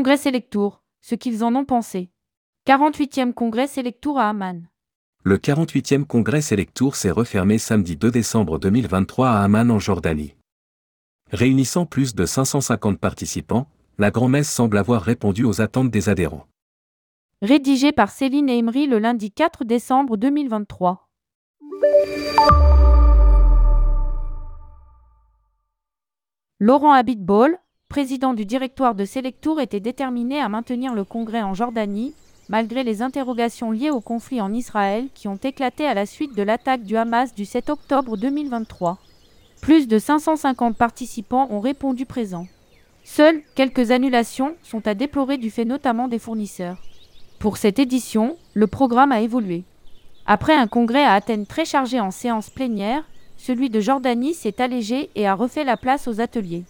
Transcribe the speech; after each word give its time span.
Congrès 0.00 0.16
Selectour, 0.16 0.82
ce 1.02 1.14
qu'ils 1.14 1.44
en 1.44 1.54
ont 1.54 1.66
pensé. 1.66 2.10
48e 2.66 3.34
Congrès 3.34 3.66
Selectour 3.66 4.18
à 4.18 4.30
Amman. 4.30 4.62
Le 5.24 5.36
48e 5.36 6.06
Congrès 6.06 6.40
Selectour 6.40 6.96
s'est 6.96 7.10
refermé 7.10 7.58
samedi 7.58 7.96
2 7.96 8.10
décembre 8.10 8.58
2023 8.58 9.28
à 9.28 9.42
Amman 9.42 9.70
en 9.70 9.78
Jordanie. 9.78 10.36
Réunissant 11.30 11.84
plus 11.84 12.14
de 12.14 12.24
550 12.24 12.98
participants, 12.98 13.68
la 13.98 14.10
grand-messe 14.10 14.50
semble 14.50 14.78
avoir 14.78 15.02
répondu 15.02 15.44
aux 15.44 15.60
attentes 15.60 15.90
des 15.90 16.08
adhérents. 16.08 16.46
Rédigé 17.42 17.92
par 17.92 18.10
Céline 18.10 18.48
Emery 18.48 18.86
le 18.86 19.00
lundi 19.00 19.30
4 19.30 19.66
décembre 19.66 20.16
2023. 20.16 21.10
Laurent 26.58 26.92
Abitbol, 26.94 27.58
président 27.90 28.34
du 28.34 28.46
directoire 28.46 28.94
de 28.94 29.04
Selectour, 29.04 29.60
était 29.60 29.80
déterminé 29.80 30.40
à 30.40 30.48
maintenir 30.48 30.94
le 30.94 31.02
congrès 31.02 31.42
en 31.42 31.54
Jordanie, 31.54 32.14
malgré 32.48 32.84
les 32.84 33.02
interrogations 33.02 33.72
liées 33.72 33.90
au 33.90 34.00
conflit 34.00 34.40
en 34.40 34.54
Israël 34.54 35.08
qui 35.12 35.26
ont 35.26 35.40
éclaté 35.42 35.86
à 35.86 35.92
la 35.92 36.06
suite 36.06 36.36
de 36.36 36.42
l'attaque 36.42 36.84
du 36.84 36.96
Hamas 36.96 37.34
du 37.34 37.44
7 37.44 37.68
octobre 37.68 38.16
2023. 38.16 38.98
Plus 39.60 39.88
de 39.88 39.98
550 39.98 40.76
participants 40.76 41.48
ont 41.50 41.58
répondu 41.58 42.06
présents. 42.06 42.46
Seules 43.02 43.42
quelques 43.56 43.90
annulations 43.90 44.54
sont 44.62 44.86
à 44.86 44.94
déplorer 44.94 45.36
du 45.36 45.50
fait 45.50 45.64
notamment 45.64 46.06
des 46.06 46.20
fournisseurs. 46.20 46.80
Pour 47.40 47.56
cette 47.56 47.80
édition, 47.80 48.36
le 48.54 48.68
programme 48.68 49.10
a 49.10 49.20
évolué. 49.20 49.64
Après 50.26 50.54
un 50.54 50.68
congrès 50.68 51.02
à 51.02 51.14
Athènes 51.14 51.46
très 51.46 51.64
chargé 51.64 51.98
en 51.98 52.12
séances 52.12 52.50
plénières, 52.50 53.02
celui 53.36 53.68
de 53.68 53.80
Jordanie 53.80 54.34
s'est 54.34 54.62
allégé 54.62 55.10
et 55.16 55.26
a 55.26 55.34
refait 55.34 55.64
la 55.64 55.76
place 55.76 56.06
aux 56.06 56.20
ateliers. 56.20 56.62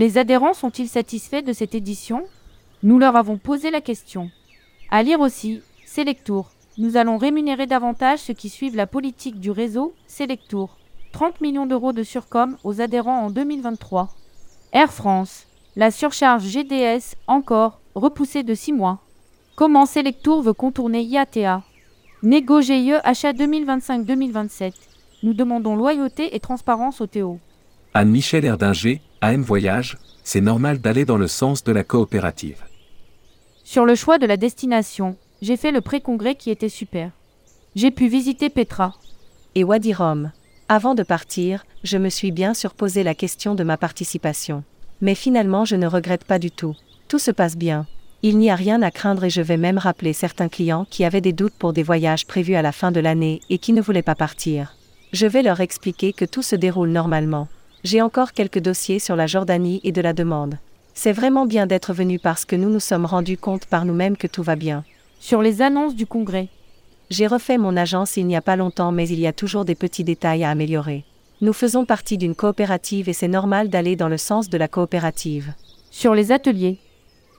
Les 0.00 0.16
adhérents 0.16 0.54
sont-ils 0.54 0.88
satisfaits 0.88 1.42
de 1.42 1.52
cette 1.52 1.74
édition? 1.74 2.24
Nous 2.82 2.98
leur 2.98 3.16
avons 3.16 3.36
posé 3.36 3.70
la 3.70 3.82
question. 3.82 4.30
À 4.90 5.02
lire 5.02 5.20
aussi, 5.20 5.60
Selectour. 5.84 6.52
Nous 6.78 6.96
allons 6.96 7.18
rémunérer 7.18 7.66
davantage 7.66 8.20
ceux 8.20 8.32
qui 8.32 8.48
suivent 8.48 8.76
la 8.76 8.86
politique 8.86 9.38
du 9.40 9.50
réseau 9.50 9.92
Selectour. 10.06 10.78
30 11.12 11.42
millions 11.42 11.66
d'euros 11.66 11.92
de 11.92 12.02
surcom 12.02 12.56
aux 12.64 12.80
adhérents 12.80 13.26
en 13.26 13.30
2023. 13.30 14.08
Air 14.72 14.90
France. 14.90 15.46
La 15.76 15.90
surcharge 15.90 16.44
GDS, 16.44 17.16
encore, 17.26 17.82
repoussée 17.94 18.42
de 18.42 18.54
6 18.54 18.72
mois. 18.72 19.00
Comment 19.54 19.84
Selectour 19.84 20.40
veut 20.40 20.54
contourner 20.54 21.02
IATA 21.02 21.62
Négo 22.22 22.62
GIE 22.62 22.94
achat 23.04 23.34
2025-2027. 23.34 24.72
Nous 25.24 25.34
demandons 25.34 25.76
loyauté 25.76 26.34
et 26.34 26.40
transparence 26.40 27.02
au 27.02 27.06
Théo. 27.06 27.38
Anne-Michel 27.92 28.46
Erdinger, 28.46 29.02
AM 29.22 29.42
Voyage, 29.42 29.98
c'est 30.24 30.40
normal 30.40 30.78
d'aller 30.78 31.04
dans 31.04 31.18
le 31.18 31.28
sens 31.28 31.62
de 31.62 31.72
la 31.72 31.84
coopérative. 31.84 32.64
Sur 33.64 33.84
le 33.84 33.94
choix 33.94 34.16
de 34.16 34.24
la 34.24 34.38
destination, 34.38 35.14
j'ai 35.42 35.58
fait 35.58 35.72
le 35.72 35.82
pré-congrès 35.82 36.36
qui 36.36 36.50
était 36.50 36.70
super. 36.70 37.10
J'ai 37.76 37.90
pu 37.90 38.08
visiter 38.08 38.48
Petra. 38.48 38.94
Et 39.54 39.62
Wadi 39.62 39.92
Rum. 39.92 40.32
Avant 40.70 40.94
de 40.94 41.02
partir, 41.02 41.66
je 41.84 41.98
me 41.98 42.08
suis 42.08 42.30
bien 42.30 42.54
surposé 42.54 43.02
la 43.02 43.14
question 43.14 43.54
de 43.54 43.62
ma 43.62 43.76
participation. 43.76 44.64
Mais 45.02 45.14
finalement, 45.14 45.66
je 45.66 45.76
ne 45.76 45.86
regrette 45.86 46.24
pas 46.24 46.38
du 46.38 46.50
tout. 46.50 46.74
Tout 47.06 47.18
se 47.18 47.30
passe 47.30 47.58
bien. 47.58 47.86
Il 48.22 48.38
n'y 48.38 48.50
a 48.50 48.54
rien 48.54 48.80
à 48.80 48.90
craindre 48.90 49.24
et 49.24 49.30
je 49.30 49.42
vais 49.42 49.58
même 49.58 49.78
rappeler 49.78 50.14
certains 50.14 50.48
clients 50.48 50.86
qui 50.88 51.04
avaient 51.04 51.20
des 51.20 51.34
doutes 51.34 51.54
pour 51.58 51.74
des 51.74 51.82
voyages 51.82 52.26
prévus 52.26 52.54
à 52.54 52.62
la 52.62 52.72
fin 52.72 52.90
de 52.90 53.00
l'année 53.00 53.42
et 53.50 53.58
qui 53.58 53.74
ne 53.74 53.82
voulaient 53.82 54.00
pas 54.00 54.14
partir. 54.14 54.76
Je 55.12 55.26
vais 55.26 55.42
leur 55.42 55.60
expliquer 55.60 56.14
que 56.14 56.24
tout 56.24 56.42
se 56.42 56.56
déroule 56.56 56.90
normalement. 56.90 57.48
J'ai 57.82 58.02
encore 58.02 58.32
quelques 58.32 58.58
dossiers 58.58 58.98
sur 58.98 59.16
la 59.16 59.26
Jordanie 59.26 59.80
et 59.84 59.92
de 59.92 60.02
la 60.02 60.12
demande. 60.12 60.58
C'est 60.92 61.12
vraiment 61.12 61.46
bien 61.46 61.66
d'être 61.66 61.94
venu 61.94 62.18
parce 62.18 62.44
que 62.44 62.56
nous 62.56 62.68
nous 62.68 62.80
sommes 62.80 63.06
rendus 63.06 63.38
compte 63.38 63.64
par 63.64 63.86
nous-mêmes 63.86 64.18
que 64.18 64.26
tout 64.26 64.42
va 64.42 64.54
bien. 64.54 64.84
Sur 65.18 65.40
les 65.40 65.62
annonces 65.62 65.94
du 65.94 66.06
congrès. 66.06 66.48
J'ai 67.08 67.26
refait 67.26 67.56
mon 67.56 67.76
agence 67.76 68.18
il 68.18 68.26
n'y 68.26 68.36
a 68.36 68.42
pas 68.42 68.56
longtemps 68.56 68.92
mais 68.92 69.08
il 69.08 69.18
y 69.18 69.26
a 69.26 69.32
toujours 69.32 69.64
des 69.64 69.74
petits 69.74 70.04
détails 70.04 70.44
à 70.44 70.50
améliorer. 70.50 71.04
Nous 71.40 71.54
faisons 71.54 71.86
partie 71.86 72.18
d'une 72.18 72.34
coopérative 72.34 73.08
et 73.08 73.14
c'est 73.14 73.28
normal 73.28 73.70
d'aller 73.70 73.96
dans 73.96 74.08
le 74.08 74.18
sens 74.18 74.50
de 74.50 74.58
la 74.58 74.68
coopérative. 74.68 75.54
Sur 75.90 76.14
les 76.14 76.32
ateliers. 76.32 76.78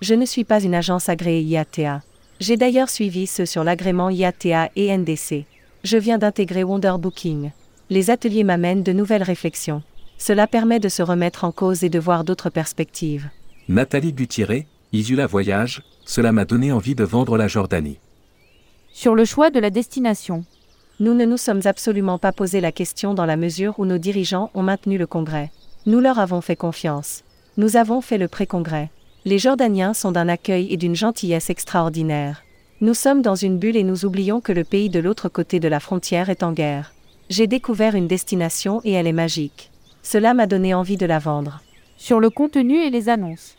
Je 0.01 0.15
ne 0.15 0.25
suis 0.25 0.43
pas 0.43 0.63
une 0.63 0.73
agence 0.73 1.07
agréée 1.07 1.43
IATA. 1.43 2.01
J'ai 2.39 2.57
d'ailleurs 2.57 2.89
suivi 2.89 3.27
ceux 3.27 3.45
sur 3.45 3.63
l'agrément 3.63 4.09
IATA 4.09 4.71
et 4.75 4.97
NDC. 4.97 5.45
Je 5.83 5.97
viens 5.97 6.17
d'intégrer 6.17 6.63
Wonder 6.63 6.95
Booking 6.97 7.51
les 7.91 8.09
ateliers 8.09 8.45
m'amènent 8.45 8.83
de 8.83 8.93
nouvelles 8.93 9.21
réflexions. 9.21 9.83
Cela 10.21 10.45
permet 10.45 10.79
de 10.79 10.87
se 10.87 11.01
remettre 11.01 11.45
en 11.45 11.51
cause 11.51 11.83
et 11.83 11.89
de 11.89 11.97
voir 11.97 12.23
d'autres 12.23 12.51
perspectives. 12.51 13.27
Nathalie 13.67 14.13
Gutierrez, 14.13 14.67
Isula 14.93 15.25
Voyage, 15.25 15.81
cela 16.05 16.31
m'a 16.31 16.45
donné 16.45 16.71
envie 16.71 16.93
de 16.93 17.03
vendre 17.03 17.39
la 17.39 17.47
Jordanie. 17.47 17.97
Sur 18.93 19.15
le 19.15 19.25
choix 19.25 19.49
de 19.49 19.59
la 19.59 19.71
destination. 19.71 20.45
Nous 20.99 21.15
ne 21.15 21.25
nous 21.25 21.37
sommes 21.37 21.61
absolument 21.65 22.19
pas 22.19 22.33
posé 22.33 22.61
la 22.61 22.71
question 22.71 23.15
dans 23.15 23.25
la 23.25 23.35
mesure 23.35 23.79
où 23.79 23.87
nos 23.87 23.97
dirigeants 23.97 24.51
ont 24.53 24.61
maintenu 24.61 24.99
le 24.99 25.07
congrès. 25.07 25.49
Nous 25.87 25.99
leur 25.99 26.19
avons 26.19 26.41
fait 26.41 26.55
confiance. 26.55 27.23
Nous 27.57 27.75
avons 27.75 28.01
fait 28.01 28.19
le 28.19 28.27
pré-congrès. 28.27 28.91
Les 29.25 29.39
Jordaniens 29.39 29.95
sont 29.95 30.11
d'un 30.11 30.29
accueil 30.29 30.71
et 30.71 30.77
d'une 30.77 30.95
gentillesse 30.95 31.49
extraordinaire. 31.49 32.43
Nous 32.79 32.93
sommes 32.93 33.23
dans 33.23 33.33
une 33.33 33.57
bulle 33.57 33.75
et 33.75 33.83
nous 33.83 34.05
oublions 34.05 34.39
que 34.39 34.51
le 34.51 34.65
pays 34.65 34.91
de 34.91 34.99
l'autre 34.99 35.29
côté 35.29 35.59
de 35.59 35.67
la 35.67 35.79
frontière 35.79 36.29
est 36.29 36.43
en 36.43 36.51
guerre. 36.51 36.93
J'ai 37.31 37.47
découvert 37.47 37.95
une 37.95 38.07
destination 38.07 38.81
et 38.83 38.91
elle 38.91 39.07
est 39.07 39.13
magique. 39.13 39.70
Cela 40.03 40.33
m'a 40.33 40.47
donné 40.47 40.73
envie 40.73 40.97
de 40.97 41.05
la 41.05 41.19
vendre. 41.19 41.61
Sur 41.97 42.19
le 42.19 42.29
contenu 42.29 42.77
et 42.77 42.89
les 42.89 43.09
annonces. 43.09 43.55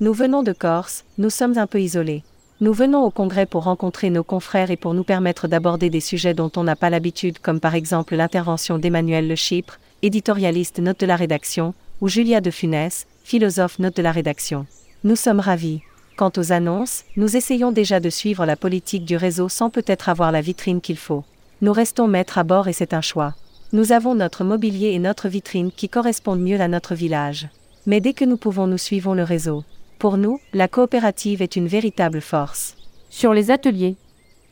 Nous 0.00 0.12
venons 0.12 0.42
de 0.42 0.52
Corse, 0.52 1.04
nous 1.18 1.30
sommes 1.30 1.56
un 1.56 1.66
peu 1.66 1.80
isolés. 1.80 2.24
Nous 2.60 2.72
venons 2.72 3.04
au 3.04 3.10
congrès 3.10 3.46
pour 3.46 3.64
rencontrer 3.64 4.10
nos 4.10 4.24
confrères 4.24 4.70
et 4.70 4.76
pour 4.76 4.94
nous 4.94 5.04
permettre 5.04 5.48
d'aborder 5.48 5.90
des 5.90 6.00
sujets 6.00 6.34
dont 6.34 6.50
on 6.56 6.64
n'a 6.64 6.76
pas 6.76 6.90
l'habitude, 6.90 7.38
comme 7.38 7.60
par 7.60 7.74
exemple 7.74 8.16
l'intervention 8.16 8.78
d'Emmanuel 8.78 9.28
Le 9.28 9.34
Chypre, 9.34 9.78
éditorialiste 10.02 10.78
note 10.78 11.00
de 11.00 11.06
la 11.06 11.16
rédaction, 11.16 11.74
ou 12.00 12.08
Julia 12.08 12.40
de 12.40 12.50
Funès, 12.50 13.06
philosophe 13.22 13.78
note 13.78 13.96
de 13.96 14.02
la 14.02 14.12
rédaction. 14.12 14.66
Nous 15.04 15.16
sommes 15.16 15.40
ravis. 15.40 15.82
Quant 16.16 16.32
aux 16.36 16.52
annonces, 16.52 17.04
nous 17.16 17.36
essayons 17.36 17.72
déjà 17.72 17.98
de 17.98 18.10
suivre 18.10 18.46
la 18.46 18.56
politique 18.56 19.04
du 19.04 19.16
réseau 19.16 19.48
sans 19.48 19.68
peut-être 19.68 20.08
avoir 20.08 20.30
la 20.30 20.40
vitrine 20.40 20.80
qu'il 20.80 20.96
faut. 20.96 21.24
Nous 21.60 21.72
restons 21.72 22.06
maîtres 22.06 22.38
à 22.38 22.44
bord 22.44 22.68
et 22.68 22.72
c'est 22.72 22.94
un 22.94 23.00
choix. 23.00 23.34
Nous 23.74 23.90
avons 23.90 24.14
notre 24.14 24.44
mobilier 24.44 24.90
et 24.90 25.00
notre 25.00 25.28
vitrine 25.28 25.72
qui 25.72 25.88
correspondent 25.88 26.40
mieux 26.40 26.60
à 26.60 26.68
notre 26.68 26.94
village. 26.94 27.48
Mais 27.86 28.00
dès 28.00 28.12
que 28.12 28.24
nous 28.24 28.36
pouvons, 28.36 28.68
nous 28.68 28.78
suivons 28.78 29.14
le 29.14 29.24
réseau. 29.24 29.64
Pour 29.98 30.16
nous, 30.16 30.38
la 30.52 30.68
coopérative 30.68 31.42
est 31.42 31.56
une 31.56 31.66
véritable 31.66 32.20
force. 32.20 32.76
Sur 33.10 33.34
les 33.34 33.50
ateliers. 33.50 33.96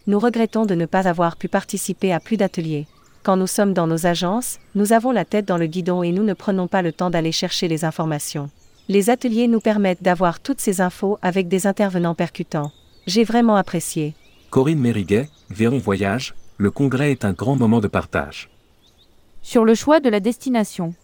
Nous 0.08 0.18
regrettons 0.18 0.66
de 0.66 0.74
ne 0.74 0.86
pas 0.86 1.06
avoir 1.06 1.36
pu 1.36 1.46
participer 1.46 2.12
à 2.12 2.18
plus 2.18 2.36
d'ateliers. 2.36 2.88
Quand 3.22 3.36
nous 3.36 3.46
sommes 3.46 3.74
dans 3.74 3.86
nos 3.86 4.06
agences, 4.06 4.58
nous 4.74 4.92
avons 4.92 5.12
la 5.12 5.24
tête 5.24 5.46
dans 5.46 5.56
le 5.56 5.66
guidon 5.66 6.02
et 6.02 6.10
nous 6.10 6.24
ne 6.24 6.34
prenons 6.34 6.66
pas 6.66 6.82
le 6.82 6.92
temps 6.92 7.10
d'aller 7.10 7.30
chercher 7.30 7.68
les 7.68 7.84
informations. 7.84 8.50
Les 8.88 9.08
ateliers 9.08 9.46
nous 9.46 9.60
permettent 9.60 10.02
d'avoir 10.02 10.40
toutes 10.40 10.60
ces 10.60 10.80
infos 10.80 11.20
avec 11.22 11.46
des 11.46 11.68
intervenants 11.68 12.16
percutants. 12.16 12.72
J'ai 13.06 13.22
vraiment 13.22 13.54
apprécié. 13.54 14.16
Corinne 14.50 14.80
Mériguet, 14.80 15.28
Véron 15.48 15.78
Voyage, 15.78 16.34
le 16.58 16.72
congrès 16.72 17.12
est 17.12 17.24
un 17.24 17.32
grand 17.34 17.54
moment 17.54 17.78
de 17.78 17.86
partage. 17.86 18.51
Sur 19.44 19.64
le 19.64 19.75
choix 19.75 19.98
de 19.98 20.08
la 20.08 20.20
destination. 20.20 20.94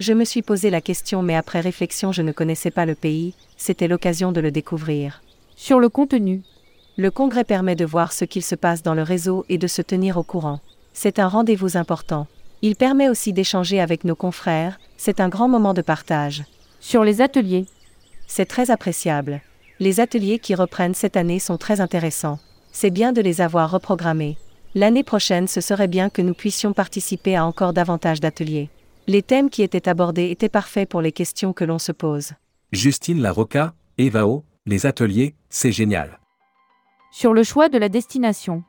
Je 0.00 0.14
me 0.14 0.24
suis 0.24 0.40
posé 0.40 0.70
la 0.70 0.80
question 0.80 1.22
mais 1.22 1.36
après 1.36 1.60
réflexion 1.60 2.10
je 2.10 2.22
ne 2.22 2.32
connaissais 2.32 2.70
pas 2.70 2.86
le 2.86 2.94
pays, 2.94 3.34
c'était 3.58 3.86
l'occasion 3.86 4.32
de 4.32 4.40
le 4.40 4.50
découvrir. 4.50 5.22
Sur 5.56 5.78
le 5.78 5.90
contenu. 5.90 6.40
Le 6.96 7.10
congrès 7.10 7.44
permet 7.44 7.76
de 7.76 7.84
voir 7.84 8.14
ce 8.14 8.24
qu'il 8.24 8.42
se 8.42 8.54
passe 8.54 8.82
dans 8.82 8.94
le 8.94 9.02
réseau 9.02 9.44
et 9.50 9.58
de 9.58 9.66
se 9.66 9.82
tenir 9.82 10.16
au 10.16 10.22
courant. 10.22 10.60
C'est 10.94 11.18
un 11.18 11.28
rendez-vous 11.28 11.76
important. 11.76 12.26
Il 12.62 12.76
permet 12.76 13.10
aussi 13.10 13.34
d'échanger 13.34 13.78
avec 13.78 14.04
nos 14.04 14.16
confrères, 14.16 14.80
c'est 14.96 15.20
un 15.20 15.28
grand 15.28 15.48
moment 15.48 15.74
de 15.74 15.82
partage. 15.82 16.44
Sur 16.80 17.04
les 17.04 17.20
ateliers. 17.20 17.66
C'est 18.26 18.46
très 18.46 18.70
appréciable. 18.70 19.42
Les 19.80 20.00
ateliers 20.00 20.38
qui 20.38 20.54
reprennent 20.54 20.94
cette 20.94 21.18
année 21.18 21.38
sont 21.38 21.58
très 21.58 21.80
intéressants. 21.82 22.38
C'est 22.72 22.90
bien 22.90 23.12
de 23.12 23.20
les 23.20 23.42
avoir 23.42 23.70
reprogrammés. 23.70 24.38
L'année 24.74 25.02
prochaine, 25.02 25.48
ce 25.48 25.60
serait 25.60 25.88
bien 25.88 26.08
que 26.08 26.22
nous 26.22 26.32
puissions 26.32 26.72
participer 26.72 27.36
à 27.36 27.44
encore 27.44 27.74
davantage 27.74 28.20
d'ateliers. 28.20 28.70
Les 29.06 29.22
thèmes 29.22 29.50
qui 29.50 29.62
étaient 29.62 29.86
abordés 29.86 30.30
étaient 30.30 30.48
parfaits 30.48 30.88
pour 30.88 31.02
les 31.02 31.12
questions 31.12 31.52
que 31.52 31.64
l'on 31.64 31.78
se 31.78 31.92
pose. 31.92 32.32
Justine 32.72 33.20
Larocca, 33.20 33.74
Evao, 33.98 34.44
les 34.64 34.86
ateliers, 34.86 35.34
c'est 35.50 35.72
génial. 35.72 36.18
Sur 37.10 37.34
le 37.34 37.42
choix 37.42 37.68
de 37.68 37.76
la 37.76 37.90
destination. 37.90 38.62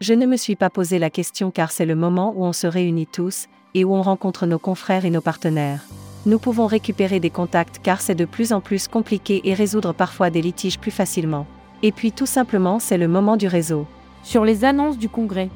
Je 0.00 0.12
ne 0.12 0.26
me 0.26 0.36
suis 0.36 0.56
pas 0.56 0.70
posé 0.70 0.98
la 0.98 1.10
question 1.10 1.52
car 1.52 1.70
c'est 1.70 1.86
le 1.86 1.94
moment 1.94 2.34
où 2.36 2.44
on 2.44 2.52
se 2.52 2.66
réunit 2.66 3.06
tous 3.06 3.46
et 3.74 3.84
où 3.84 3.94
on 3.94 4.02
rencontre 4.02 4.46
nos 4.46 4.58
confrères 4.58 5.04
et 5.04 5.10
nos 5.10 5.20
partenaires. 5.20 5.84
Nous 6.26 6.40
pouvons 6.40 6.66
récupérer 6.66 7.20
des 7.20 7.30
contacts 7.30 7.78
car 7.80 8.00
c'est 8.00 8.16
de 8.16 8.24
plus 8.24 8.52
en 8.52 8.60
plus 8.60 8.88
compliqué 8.88 9.40
et 9.44 9.54
résoudre 9.54 9.92
parfois 9.92 10.30
des 10.30 10.42
litiges 10.42 10.80
plus 10.80 10.90
facilement. 10.90 11.46
Et 11.82 11.92
puis 11.92 12.10
tout 12.10 12.26
simplement 12.26 12.80
c'est 12.80 12.98
le 12.98 13.06
moment 13.06 13.36
du 13.36 13.46
réseau. 13.46 13.86
Sur 14.24 14.46
les 14.46 14.64
annonces 14.64 14.96
du 14.96 15.10
congrès. 15.10 15.50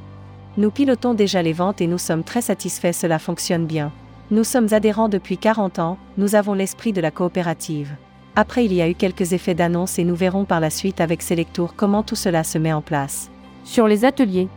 Nous 0.58 0.70
pilotons 0.70 1.14
déjà 1.14 1.40
les 1.40 1.54
ventes 1.54 1.80
et 1.80 1.86
nous 1.86 1.96
sommes 1.96 2.22
très 2.22 2.42
satisfaits, 2.42 2.92
cela 2.92 3.18
fonctionne 3.18 3.64
bien. 3.64 3.92
Nous 4.30 4.44
sommes 4.44 4.68
adhérents 4.72 5.08
depuis 5.08 5.38
40 5.38 5.78
ans, 5.78 5.96
nous 6.18 6.34
avons 6.34 6.52
l'esprit 6.52 6.92
de 6.92 7.00
la 7.00 7.10
coopérative. 7.10 7.96
Après 8.36 8.66
il 8.66 8.74
y 8.74 8.82
a 8.82 8.88
eu 8.88 8.94
quelques 8.94 9.32
effets 9.32 9.54
d'annonce 9.54 9.98
et 9.98 10.04
nous 10.04 10.14
verrons 10.14 10.44
par 10.44 10.60
la 10.60 10.68
suite 10.68 11.00
avec 11.00 11.22
Selectour 11.22 11.76
comment 11.76 12.02
tout 12.02 12.14
cela 12.14 12.44
se 12.44 12.58
met 12.58 12.74
en 12.74 12.82
place. 12.82 13.30
Sur 13.64 13.88
les 13.88 14.04
ateliers. 14.04 14.48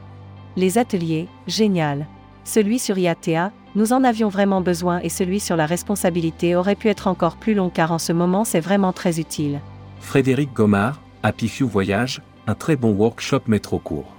Les 0.57 0.77
ateliers, 0.77 1.29
génial. 1.47 2.05
Celui 2.43 2.79
sur 2.79 2.97
IATA, 2.97 3.53
nous 3.75 3.93
en 3.93 4.03
avions 4.03 4.27
vraiment 4.27 4.59
besoin 4.59 4.99
et 4.99 5.09
celui 5.09 5.39
sur 5.39 5.55
la 5.55 5.65
responsabilité 5.65 6.57
aurait 6.57 6.75
pu 6.75 6.89
être 6.89 7.07
encore 7.07 7.37
plus 7.37 7.53
long 7.53 7.69
car 7.69 7.93
en 7.93 7.99
ce 7.99 8.11
moment 8.11 8.43
c'est 8.43 8.59
vraiment 8.59 8.91
très 8.91 9.21
utile. 9.21 9.61
Frédéric 10.01 10.51
Gomard, 10.51 10.99
Happy 11.23 11.47
Few 11.47 11.65
Voyage, 11.65 12.21
un 12.47 12.55
très 12.55 12.75
bon 12.75 12.91
workshop 12.91 13.41
métro 13.47 13.79
court. 13.79 14.13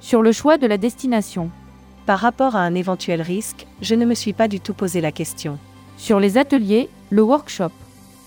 Sur 0.00 0.22
le 0.22 0.32
choix 0.32 0.58
de 0.58 0.66
la 0.66 0.78
destination. 0.78 1.50
Par 2.06 2.18
rapport 2.18 2.56
à 2.56 2.60
un 2.60 2.74
éventuel 2.74 3.22
risque, 3.22 3.66
je 3.80 3.94
ne 3.94 4.04
me 4.04 4.14
suis 4.14 4.32
pas 4.32 4.48
du 4.48 4.58
tout 4.58 4.74
posé 4.74 5.00
la 5.00 5.12
question. 5.12 5.58
Sur 5.96 6.18
les 6.18 6.36
ateliers, 6.36 6.88
le 7.10 7.22
workshop. 7.22 7.70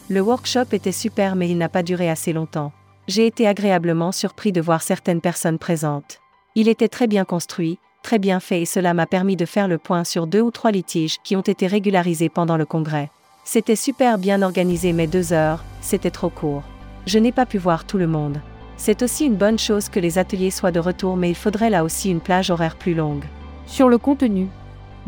Le 0.10 0.22
workshop 0.22 0.68
était 0.72 0.94
super 0.94 1.36
mais 1.36 1.50
il 1.50 1.58
n'a 1.58 1.68
pas 1.68 1.84
duré 1.84 2.10
assez 2.10 2.32
longtemps. 2.32 2.72
J'ai 3.08 3.28
été 3.28 3.48
agréablement 3.48 4.12
surpris 4.12 4.52
de 4.52 4.62
voir 4.62 4.82
certaines 4.82 5.22
personnes 5.22 5.60
présentes. 5.60 6.20
Il 6.56 6.70
était 6.70 6.88
très 6.88 7.08
bien 7.08 7.26
construit, 7.26 7.80
très 8.02 8.18
bien 8.18 8.40
fait 8.40 8.62
et 8.62 8.66
cela 8.66 8.94
m'a 8.94 9.06
permis 9.06 9.36
de 9.36 9.46
faire 9.46 9.68
le 9.68 9.78
point 9.78 10.06
sur 10.06 10.26
deux 10.26 10.42
ou 10.42 10.52
trois 10.52 10.72
litiges 10.72 11.18
qui 11.24 11.36
ont 11.36 11.42
été 11.42 11.68
régularisés 11.68 12.30
pendant 12.30 12.56
le 12.56 12.66
congrès. 12.66 13.12
C'était 13.44 13.76
super 13.76 14.18
bien 14.18 14.42
organisé 14.42 14.94
mais 14.94 15.08
deux 15.08 15.34
heures, 15.34 15.64
c'était 15.82 16.12
trop 16.12 16.30
court. 16.30 16.64
Je 17.06 17.20
n'ai 17.20 17.34
pas 17.34 17.46
pu 17.46 17.58
voir 17.58 17.86
tout 17.86 17.98
le 17.98 18.08
monde. 18.08 18.40
C'est 18.78 19.02
aussi 19.02 19.26
une 19.26 19.36
bonne 19.36 19.60
chose 19.60 19.90
que 19.90 20.00
les 20.00 20.18
ateliers 20.18 20.52
soient 20.52 20.72
de 20.72 20.80
retour 20.80 21.16
mais 21.18 21.30
il 21.30 21.36
faudrait 21.36 21.70
là 21.70 21.84
aussi 21.84 22.10
une 22.10 22.20
plage 22.20 22.50
horaire 22.50 22.76
plus 22.76 22.94
longue. 22.94 23.26
Sur 23.66 23.90
le 23.90 23.98
contenu. 23.98 24.48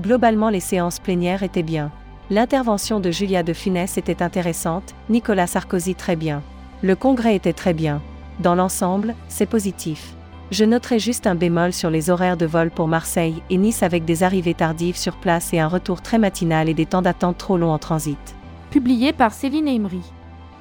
Globalement 0.01 0.49
les 0.49 0.59
séances 0.59 0.99
plénières 0.99 1.43
étaient 1.43 1.63
bien. 1.63 1.91
L'intervention 2.29 2.99
de 2.99 3.11
Julia 3.11 3.43
de 3.43 3.53
Funès 3.53 3.97
était 3.97 4.21
intéressante, 4.21 4.95
Nicolas 5.09 5.47
Sarkozy 5.47 5.95
très 5.95 6.15
bien. 6.15 6.43
Le 6.81 6.95
congrès 6.95 7.35
était 7.35 7.53
très 7.53 7.73
bien. 7.73 8.01
Dans 8.39 8.55
l'ensemble, 8.55 9.15
c'est 9.29 9.45
positif. 9.45 10.13
Je 10.51 10.63
noterai 10.63 10.99
juste 10.99 11.27
un 11.27 11.35
bémol 11.35 11.73
sur 11.73 11.89
les 11.89 12.09
horaires 12.09 12.37
de 12.37 12.45
vol 12.45 12.69
pour 12.69 12.87
Marseille 12.87 13.41
et 13.49 13.57
Nice 13.57 13.83
avec 13.83 14.05
des 14.05 14.23
arrivées 14.23 14.53
tardives 14.53 14.97
sur 14.97 15.17
place 15.17 15.53
et 15.53 15.59
un 15.59 15.67
retour 15.67 16.01
très 16.01 16.19
matinal 16.19 16.69
et 16.69 16.73
des 16.73 16.85
temps 16.85 17.01
d'attente 17.01 17.37
trop 17.37 17.57
longs 17.57 17.71
en 17.71 17.79
transit. 17.79 18.35
Publié 18.71 19.11
par 19.11 19.33
Céline 19.33 19.67
Emery. 19.67 20.01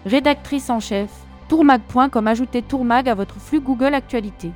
Rédactrice 0.04 0.70
en 0.70 0.80
chef, 0.80 1.10
tourmag.com 1.48 2.26
ajoutez 2.26 2.62
tourmag 2.62 3.08
à 3.08 3.14
votre 3.14 3.38
flux 3.40 3.60
Google 3.60 3.94
Actualité. 3.94 4.52